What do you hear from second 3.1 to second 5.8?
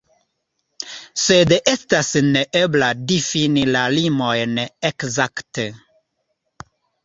difini la limojn ekzakte.